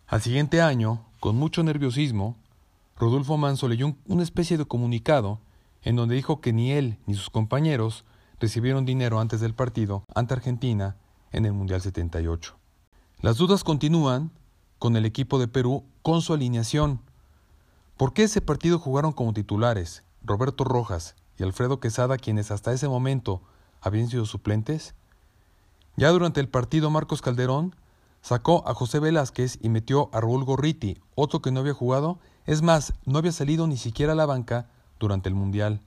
[0.08, 2.38] Al siguiente año, con mucho nerviosismo,
[2.98, 5.40] Rodolfo Manso leyó una especie de comunicado
[5.84, 8.06] en donde dijo que ni él ni sus compañeros
[8.40, 10.98] recibieron dinero antes del partido ante Argentina
[11.32, 12.58] en el Mundial 78.
[13.22, 14.32] Las dudas continúan
[14.78, 17.02] con el equipo de Perú con su alineación.
[17.98, 22.88] ¿Por qué ese partido jugaron como titulares Roberto Rojas y Alfredo Quesada, quienes hasta ese
[22.88, 23.42] momento
[23.82, 24.96] habían sido suplentes?
[25.98, 27.76] Ya durante el partido Marcos Calderón
[28.22, 32.62] sacó a José Velázquez y metió a Raúl Gorriti, otro que no había jugado, es
[32.62, 35.82] más, no había salido ni siquiera a la banca durante el Mundial.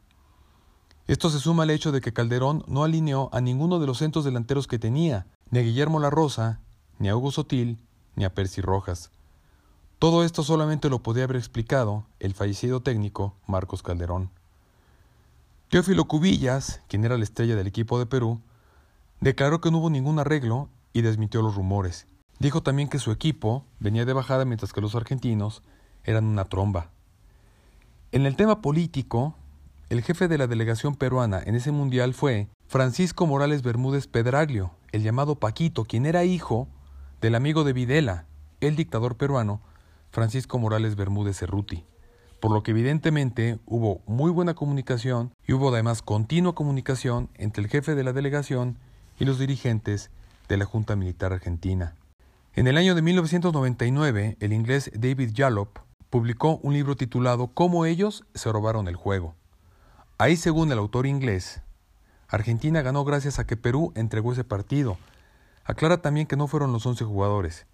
[1.07, 4.25] Esto se suma al hecho de que Calderón no alineó a ninguno de los centros
[4.25, 6.61] delanteros que tenía, ni a Guillermo La Rosa,
[6.99, 7.79] ni a Hugo Sotil,
[8.15, 9.11] ni a Percy Rojas.
[9.99, 14.31] Todo esto solamente lo podía haber explicado el fallecido técnico Marcos Calderón.
[15.69, 18.41] Teófilo Cubillas, quien era la estrella del equipo de Perú,
[19.21, 22.07] declaró que no hubo ningún arreglo y desmintió los rumores.
[22.39, 25.63] Dijo también que su equipo venía de bajada mientras que los argentinos
[26.05, 26.91] eran una tromba.
[28.13, 29.35] En el tema político,
[29.89, 35.03] el jefe de la delegación peruana en ese mundial fue Francisco Morales Bermúdez Pedraglio, el
[35.03, 36.69] llamado Paquito, quien era hijo
[37.23, 38.27] del amigo de Videla,
[38.61, 39.63] el dictador peruano,
[40.11, 41.87] Francisco Morales Bermúdez Cerruti,
[42.39, 47.71] por lo que evidentemente hubo muy buena comunicación y hubo además continua comunicación entre el
[47.71, 48.77] jefe de la delegación
[49.19, 50.11] y los dirigentes
[50.51, 51.95] de la Junta Militar Argentina.
[52.57, 55.79] En el año de 1999, el inglés David Yallop
[56.13, 59.35] publicó un libro titulado Cómo ellos se robaron el juego.
[60.19, 61.63] Ahí, según el autor inglés,
[62.29, 64.99] Argentina ganó gracias a que Perú entregó ese partido,
[65.65, 67.65] Aclara también que no fueron los 11 jugadores,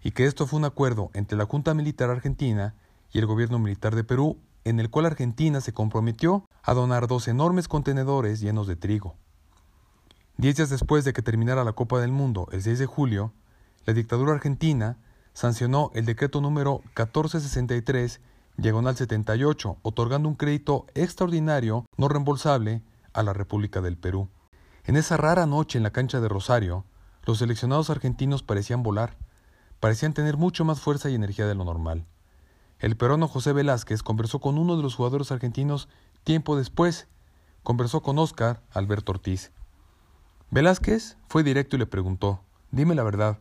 [0.00, 2.76] y que esto fue un acuerdo entre la Junta Militar Argentina
[3.10, 7.26] y el gobierno militar de Perú, en el cual Argentina se comprometió a donar dos
[7.26, 9.16] enormes contenedores llenos de trigo.
[10.36, 13.32] Diez días después de que terminara la Copa del Mundo, el 6 de julio,
[13.86, 14.98] la dictadura argentina
[15.38, 18.20] sancionó el decreto número 1463,
[18.56, 24.28] diagonal 78, otorgando un crédito extraordinario no reembolsable a la República del Perú.
[24.84, 26.84] En esa rara noche en la cancha de Rosario,
[27.24, 29.16] los seleccionados argentinos parecían volar,
[29.78, 32.04] parecían tener mucho más fuerza y energía de lo normal.
[32.80, 35.88] El peruano José Velázquez conversó con uno de los jugadores argentinos
[36.24, 37.06] tiempo después.
[37.62, 39.52] Conversó con Óscar Alberto Ortiz.
[40.50, 42.40] Velázquez fue directo y le preguntó,
[42.72, 43.38] dime la verdad,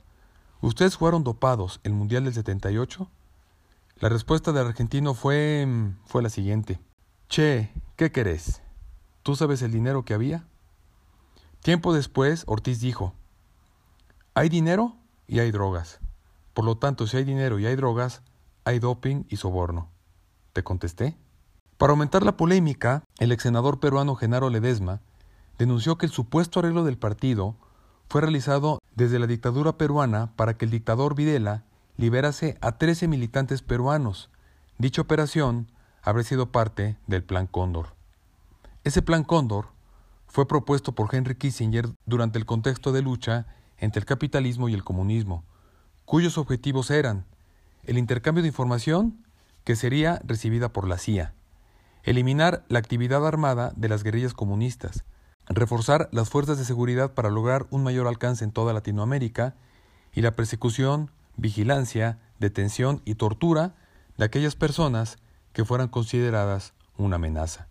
[0.61, 3.09] ¿ustedes jugaron dopados el Mundial del 78?
[3.99, 6.79] La respuesta del argentino fue, mm, fue la siguiente.
[7.29, 8.61] Che, ¿qué querés?
[9.23, 10.45] ¿Tú sabes el dinero que había?
[11.61, 13.13] Tiempo después, Ortiz dijo,
[14.33, 14.95] hay dinero
[15.27, 15.99] y hay drogas.
[16.53, 18.21] Por lo tanto, si hay dinero y hay drogas,
[18.63, 19.89] hay doping y soborno.
[20.53, 21.17] ¿Te contesté?
[21.77, 25.01] Para aumentar la polémica, el ex senador peruano Genaro Ledesma
[25.57, 27.55] denunció que el supuesto arreglo del partido
[28.09, 31.63] fue realizado desde la dictadura peruana para que el dictador Videla
[31.97, 34.29] liberase a 13 militantes peruanos.
[34.77, 37.95] Dicha operación habría sido parte del Plan Cóndor.
[38.83, 39.67] Ese Plan Cóndor
[40.27, 43.47] fue propuesto por Henry Kissinger durante el contexto de lucha
[43.77, 45.43] entre el capitalismo y el comunismo,
[46.05, 47.25] cuyos objetivos eran
[47.83, 49.25] el intercambio de información
[49.63, 51.33] que sería recibida por la CIA,
[52.03, 55.03] eliminar la actividad armada de las guerrillas comunistas,
[55.49, 59.55] reforzar las fuerzas de seguridad para lograr un mayor alcance en toda Latinoamérica
[60.13, 63.75] y la persecución, vigilancia, detención y tortura
[64.17, 65.17] de aquellas personas
[65.53, 67.67] que fueran consideradas una amenaza.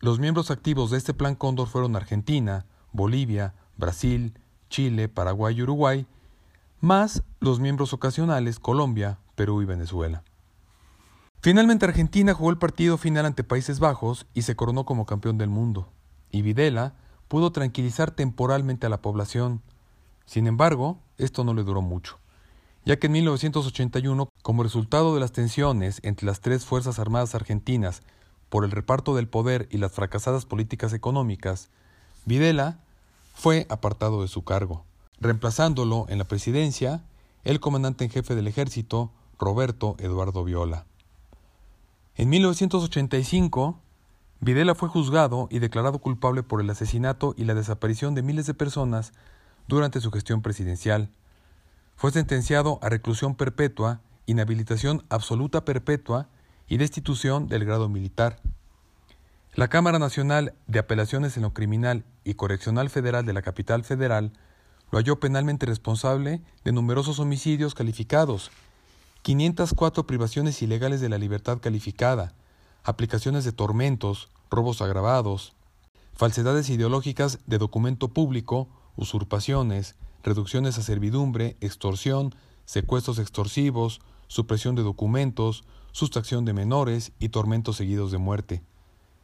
[0.00, 4.38] Los miembros activos de este Plan Cóndor fueron Argentina, Bolivia, Brasil,
[4.68, 6.06] Chile, Paraguay y Uruguay,
[6.80, 10.22] más los miembros ocasionales Colombia, Perú y Venezuela.
[11.40, 15.50] Finalmente Argentina jugó el partido final ante Países Bajos y se coronó como campeón del
[15.50, 15.88] mundo,
[16.34, 16.94] y Videla
[17.28, 19.62] pudo tranquilizar temporalmente a la población.
[20.26, 22.18] Sin embargo, esto no le duró mucho,
[22.84, 28.02] ya que en 1981, como resultado de las tensiones entre las tres Fuerzas Armadas argentinas
[28.48, 31.70] por el reparto del poder y las fracasadas políticas económicas,
[32.24, 32.80] Videla
[33.32, 34.84] fue apartado de su cargo,
[35.20, 37.04] reemplazándolo en la presidencia
[37.44, 40.86] el comandante en jefe del ejército, Roberto Eduardo Viola.
[42.16, 43.78] En 1985,
[44.44, 48.52] Videla fue juzgado y declarado culpable por el asesinato y la desaparición de miles de
[48.52, 49.14] personas
[49.68, 51.08] durante su gestión presidencial.
[51.96, 56.28] Fue sentenciado a reclusión perpetua, inhabilitación absoluta perpetua
[56.68, 58.38] y destitución del grado militar.
[59.54, 64.34] La Cámara Nacional de Apelaciones en lo Criminal y Correccional Federal de la Capital Federal
[64.90, 68.50] lo halló penalmente responsable de numerosos homicidios calificados,
[69.22, 72.34] 504 privaciones ilegales de la libertad calificada,
[72.84, 75.54] aplicaciones de tormentos, robos agravados,
[76.12, 85.64] falsedades ideológicas de documento público, usurpaciones, reducciones a servidumbre, extorsión, secuestros extorsivos, supresión de documentos,
[85.92, 88.62] sustracción de menores y tormentos seguidos de muerte.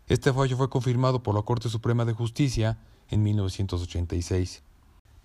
[0.07, 4.63] Este fallo fue confirmado por la Corte Suprema de Justicia en 1986.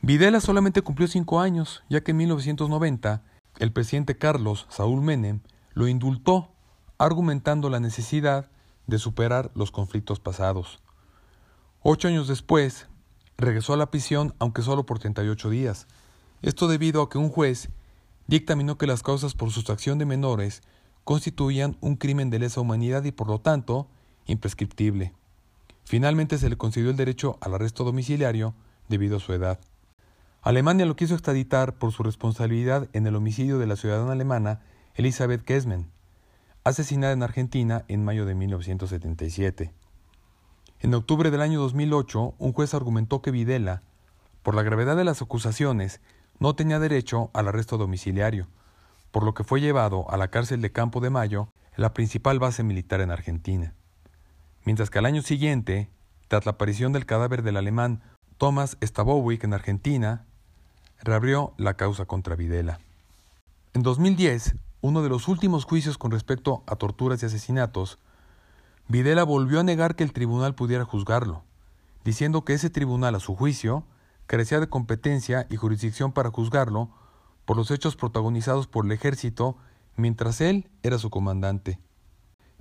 [0.02, 3.24] Videla solamente cumplió cinco años, ya que en 1990
[3.58, 5.40] el presidente Carlos Saúl Menem
[5.74, 6.55] lo indultó,
[6.98, 8.50] argumentando la necesidad
[8.88, 10.80] de superar los conflictos pasados.
[11.82, 12.88] Ocho años después,
[13.38, 15.88] regresó a la prisión, aunque solo por 38 días.
[16.42, 17.70] Esto debido a que un juez
[18.28, 20.62] dictaminó que las causas por sustracción de menores
[21.04, 23.88] constituían un crimen de lesa humanidad y por lo tanto
[24.26, 25.14] imprescriptible.
[25.84, 28.56] Finalmente se le concedió el derecho al arresto domiciliario
[28.90, 29.60] debido a su edad.
[30.42, 34.62] Alemania lo quiso extraditar por su responsabilidad en el homicidio de la ciudadana alemana
[34.96, 35.92] Elisabeth Kesmen,
[36.66, 39.72] asesinada en Argentina en mayo de 1977.
[40.82, 43.84] En octubre del año 2008, un juez argumentó que Videla,
[44.42, 46.02] por la gravedad de las acusaciones,
[46.40, 48.48] no tenía derecho al arresto domiciliario,
[49.12, 52.64] por lo que fue llevado a la cárcel de Campo de Mayo, la principal base
[52.64, 53.76] militar en Argentina.
[54.64, 55.90] Mientras que al año siguiente,
[56.28, 58.02] tras la aparición del cadáver del alemán
[58.40, 60.26] Thomas Stabowick en Argentina,
[61.04, 62.80] reabrió la causa contra Videla.
[63.74, 64.56] En 2010,
[64.86, 67.98] uno de los últimos juicios con respecto a torturas y asesinatos,
[68.88, 71.44] Videla volvió a negar que el tribunal pudiera juzgarlo,
[72.04, 73.84] diciendo que ese tribunal, a su juicio,
[74.28, 76.92] carecía de competencia y jurisdicción para juzgarlo
[77.46, 79.58] por los hechos protagonizados por el ejército
[79.96, 81.80] mientras él era su comandante.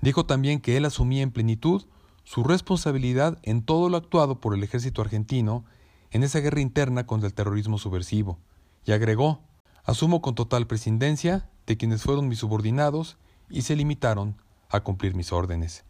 [0.00, 1.84] Dijo también que él asumía en plenitud
[2.22, 5.66] su responsabilidad en todo lo actuado por el ejército argentino
[6.10, 8.38] en esa guerra interna contra el terrorismo subversivo,
[8.86, 9.42] y agregó,
[9.84, 13.16] asumo con total prescindencia de quienes fueron mis subordinados
[13.48, 14.36] y se limitaron
[14.68, 15.84] a cumplir mis órdenes.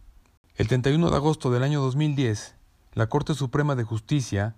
[0.56, 2.54] El 31 de agosto del año 2010,
[2.92, 4.56] la Corte Suprema de Justicia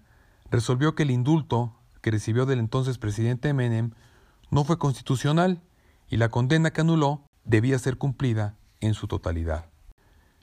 [0.50, 3.92] resolvió que el indulto que recibió del entonces presidente Menem
[4.50, 5.62] no fue constitucional
[6.08, 9.66] y la condena que anuló debía ser cumplida en su totalidad.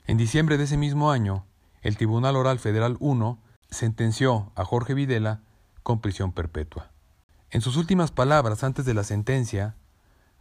[0.06, 1.46] En diciembre de ese mismo año,
[1.82, 3.38] el Tribunal Oral Federal 1
[3.70, 5.42] sentenció a Jorge Videla
[5.82, 6.90] con prisión perpetua.
[7.50, 9.76] En sus últimas palabras antes de la sentencia,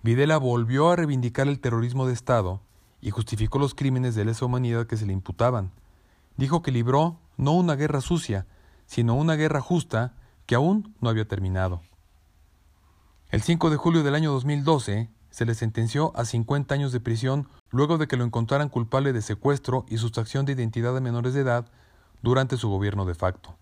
[0.03, 2.59] Videla volvió a reivindicar el terrorismo de Estado
[2.99, 5.71] y justificó los crímenes de lesa humanidad que se le imputaban.
[6.35, 8.45] Dijo que libró no una guerra sucia,
[8.85, 10.13] sino una guerra justa
[10.45, 11.81] que aún no había terminado.
[13.31, 17.47] El 5 de julio del año 2012 se le sentenció a 50 años de prisión
[17.69, 21.41] luego de que lo encontraran culpable de secuestro y sustracción de identidad de menores de
[21.41, 21.71] edad
[22.21, 23.55] durante su gobierno de facto.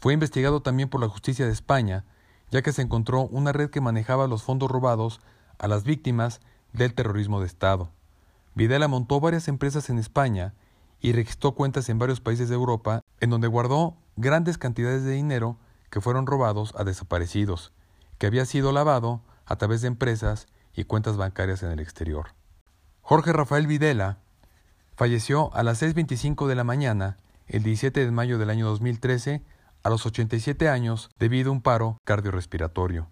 [0.00, 2.04] Fue investigado también por la justicia de España,
[2.50, 5.20] ya que se encontró una red que manejaba los fondos robados
[5.58, 6.40] a las víctimas
[6.72, 7.90] del terrorismo de Estado.
[8.54, 10.54] Videla montó varias empresas en España
[11.00, 15.56] y registró cuentas en varios países de Europa en donde guardó grandes cantidades de dinero
[15.90, 17.72] que fueron robados a desaparecidos,
[18.18, 22.28] que había sido lavado a través de empresas y cuentas bancarias en el exterior.
[23.02, 24.18] Jorge Rafael Videla
[24.96, 29.42] falleció a las 6.25 de la mañana el 17 de mayo del año 2013
[29.88, 33.08] a los 87 años debido a un paro cardiorrespiratorio.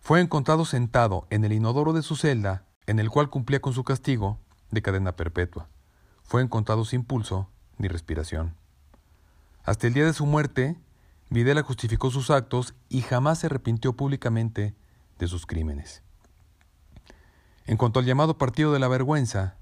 [0.00, 3.84] Fue encontrado sentado en el inodoro de su celda en el cual cumplía con su
[3.84, 4.40] castigo
[4.72, 5.68] de cadena perpetua.
[6.24, 7.48] Fue encontrado sin pulso
[7.78, 8.56] ni respiración.
[9.62, 10.76] Hasta el día de su muerte,
[11.30, 14.74] Videla justificó sus actos y jamás se arrepintió públicamente
[15.20, 16.02] de sus crímenes.
[17.64, 19.54] En cuanto al llamado Partido de la Vergüenza,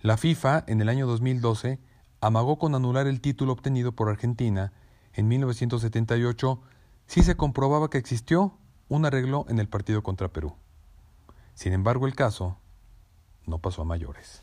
[0.00, 1.80] la FIFA en el año 2012
[2.20, 4.74] amagó con anular el título obtenido por Argentina
[5.14, 6.60] en 1978
[7.06, 8.56] si se comprobaba que existió
[8.88, 10.54] un arreglo en el partido contra Perú.
[11.54, 12.58] Sin embargo, el caso
[13.46, 14.42] no pasó a mayores.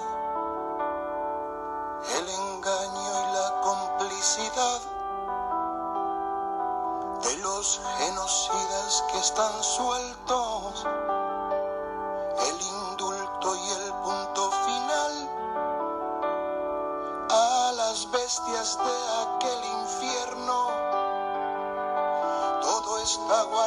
[9.21, 10.83] están sueltos,
[12.47, 15.29] el indulto y el punto final
[17.29, 20.69] a las bestias de aquel infierno.
[22.61, 23.60] Todo está guardado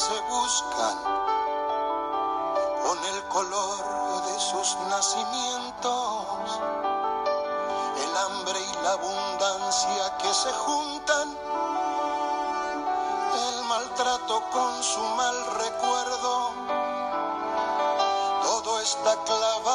[0.00, 0.96] se buscan
[2.82, 6.60] con el color de sus nacimientos,
[8.02, 11.36] el hambre y la abundancia que se juntan
[13.48, 16.52] el maltrato con su mal recuerdo.
[18.42, 19.69] Todo está clavado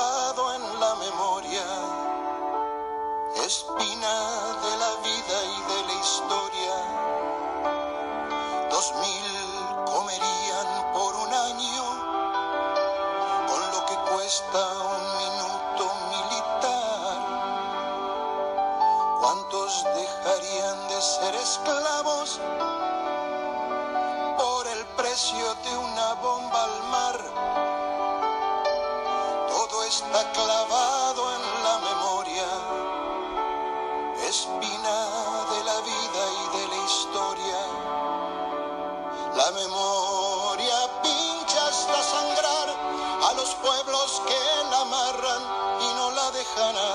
[46.57, 46.94] no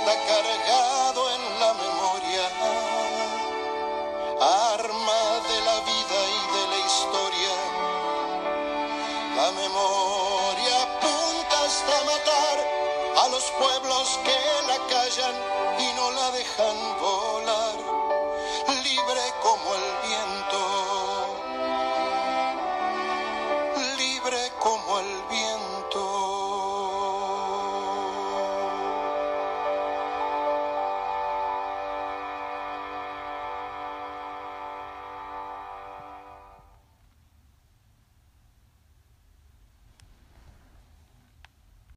[0.00, 2.44] está cargado en la memoria,
[4.72, 7.54] arma de la vida y de la historia.
[9.36, 12.56] La memoria apunta hasta matar
[13.24, 14.38] a los pueblos que
[14.68, 15.34] la callan
[15.78, 17.19] y no la dejan volar.